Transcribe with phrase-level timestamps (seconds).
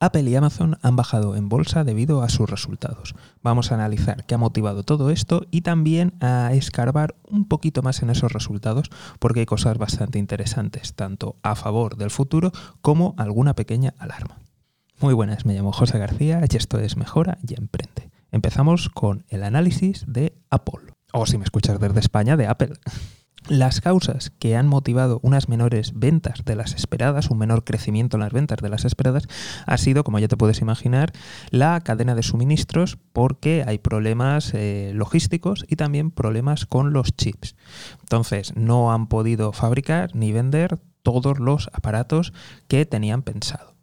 [0.00, 3.14] Apple y Amazon han bajado en bolsa debido a sus resultados.
[3.42, 8.02] Vamos a analizar qué ha motivado todo esto y también a escarbar un poquito más
[8.02, 13.54] en esos resultados porque hay cosas bastante interesantes, tanto a favor del futuro como alguna
[13.54, 14.38] pequeña alarma.
[15.00, 18.10] Muy buenas, me llamo José García y esto es Mejora y Emprende.
[18.30, 22.74] Empezamos con el análisis de Apple, o si me escuchas desde España, de Apple.
[23.48, 28.20] Las causas que han motivado unas menores ventas de las esperadas, un menor crecimiento en
[28.20, 29.26] las ventas de las esperadas,
[29.64, 31.12] ha sido, como ya te puedes imaginar,
[31.50, 37.56] la cadena de suministros porque hay problemas eh, logísticos y también problemas con los chips.
[38.00, 42.34] Entonces, no han podido fabricar ni vender todos los aparatos
[42.68, 43.74] que tenían pensado.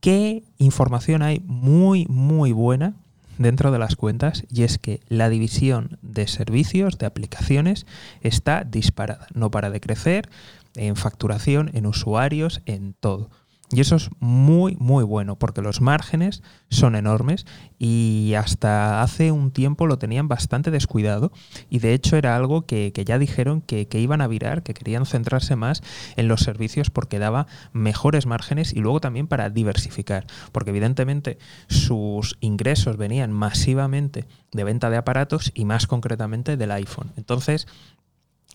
[0.00, 2.96] ¿Qué información hay muy, muy buena
[3.38, 7.86] dentro de las cuentas y es que la división de servicios, de aplicaciones,
[8.20, 9.26] está disparada.
[9.34, 10.28] No para de crecer
[10.74, 13.30] en facturación, en usuarios, en todo.
[13.72, 17.46] Y eso es muy, muy bueno, porque los márgenes son enormes
[17.78, 21.32] y hasta hace un tiempo lo tenían bastante descuidado
[21.70, 25.06] y de hecho era algo que, ya dijeron que, que, iban a virar, que querían
[25.06, 25.82] centrarse más
[26.16, 31.38] en los servicios porque daba mejores márgenes y luego también para diversificar, porque evidentemente
[31.68, 37.12] sus ingresos venían masivamente de venta de aparatos y más concretamente del iPhone.
[37.16, 37.66] Entonces,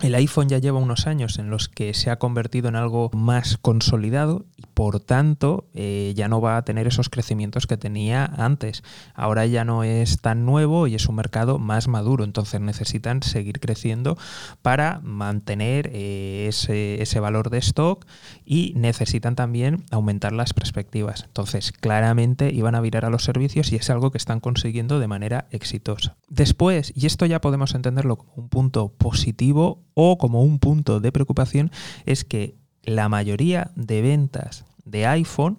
[0.00, 3.58] el iPhone ya lleva unos años en los que se ha convertido en algo más
[3.58, 8.82] consolidado y por tanto eh, ya no va a tener esos crecimientos que tenía antes.
[9.14, 13.60] Ahora ya no es tan nuevo y es un mercado más maduro, entonces necesitan seguir
[13.60, 14.18] creciendo
[14.62, 18.04] para mantener eh, ese, ese valor de stock
[18.44, 21.22] y necesitan también aumentar las perspectivas.
[21.24, 25.06] Entonces claramente iban a virar a los servicios y es algo que están consiguiendo de
[25.06, 26.16] manera exitosa.
[26.28, 31.12] Después, y esto ya podemos entenderlo como un punto positivo, o como un punto de
[31.12, 31.70] preocupación
[32.04, 35.58] es que la mayoría de ventas de iPhone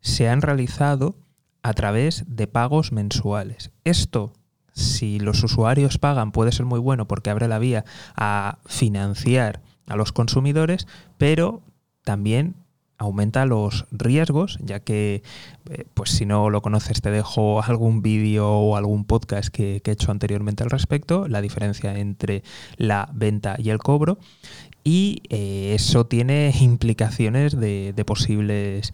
[0.00, 1.14] se han realizado
[1.62, 3.70] a través de pagos mensuales.
[3.84, 4.32] Esto,
[4.72, 7.84] si los usuarios pagan, puede ser muy bueno porque abre la vía
[8.16, 10.86] a financiar a los consumidores,
[11.18, 11.62] pero
[12.02, 12.54] también
[12.98, 15.22] aumenta los riesgos, ya que,
[15.70, 19.90] eh, pues si no lo conoces, te dejo algún vídeo o algún podcast que, he
[19.90, 22.42] hecho anteriormente al respecto, la diferencia entre
[22.76, 24.18] la venta y el cobro.
[24.84, 28.92] Y eh, eso tiene implicaciones de, posibles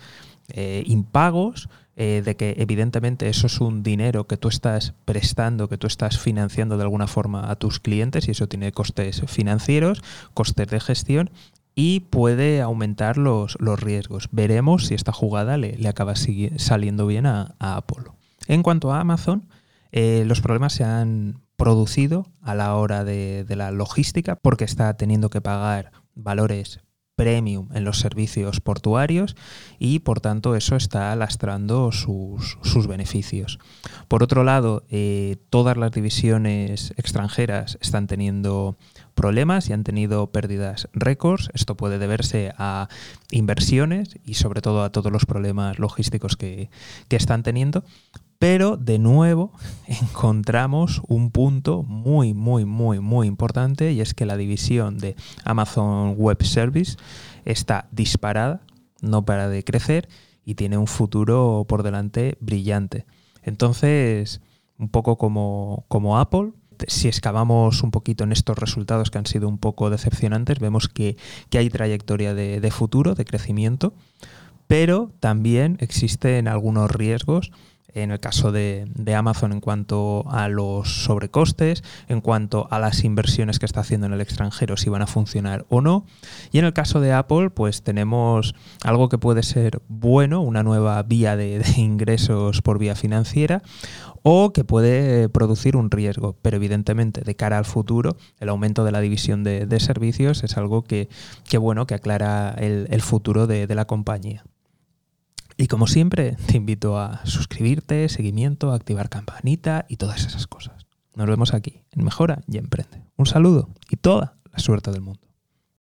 [0.48, 5.88] eh, impagos, de que evidentemente eso es un dinero que tú estás prestando, que tú
[5.88, 10.00] estás financiando de alguna forma a tus clientes y eso tiene costes financieros,
[10.32, 11.32] costes de gestión
[11.81, 14.28] y puede aumentar los, los riesgos.
[14.33, 18.16] Veremos si esta jugada le, acaba saliendo bien a, Apolo.
[18.49, 19.49] En cuanto a Amazon,
[19.93, 25.31] eh, los problemas se han producido a la hora de, la logística porque está teniendo
[25.31, 26.81] que pagar valores
[27.19, 29.34] premium en los servicios portuarios
[29.81, 33.59] y por tanto eso está lastrando sus, sus beneficios.
[34.06, 38.78] Por otro lado, eh, todas las divisiones extranjeras están teniendo
[39.17, 41.51] problemas y han tenido pérdidas récords.
[41.55, 42.89] Esto puede deberse a
[43.33, 46.71] inversiones y sobre todo a todos los problemas logísticos que,
[47.11, 47.83] están teniendo.
[48.38, 49.53] Pero de nuevo
[49.87, 56.15] encontramos un punto muy, muy, muy, muy importante y es que la división de Amazon
[56.16, 56.97] Web Service
[57.44, 58.62] está disparada,
[59.00, 60.09] no para de crecer
[60.44, 63.06] y tiene un futuro por delante brillante.
[63.43, 64.41] Entonces,
[64.78, 66.53] un poco como, como Apple,
[66.87, 71.16] si excavamos un poquito en estos resultados que han sido un poco decepcionantes, vemos que,
[71.53, 73.94] hay trayectoria de, futuro, de crecimiento,
[74.66, 77.50] pero también existen algunos riesgos
[77.94, 83.59] en el caso de, Amazon en cuanto a los sobrecostes, en cuanto a las inversiones
[83.59, 86.04] que está haciendo en el extranjero, si van a funcionar o no.
[86.53, 88.54] Y en el caso de Apple, pues tenemos
[88.84, 93.62] algo que puede ser bueno, una nueva vía de ingresos por vía financiera,
[94.22, 96.37] o que puede producir un riesgo.
[96.43, 100.82] Pero evidentemente, de cara al futuro, el aumento de la división de, servicios es algo
[100.82, 101.09] que,
[101.59, 104.44] bueno, que aclara el, futuro de, la compañía.
[105.61, 110.87] Y como siempre, te invito a suscribirte, seguimiento, activar campanita y todas esas cosas.
[111.16, 113.03] Nos vemos aquí en Mejora y Emprende.
[113.16, 115.28] Un saludo y toda la suerte del mundo.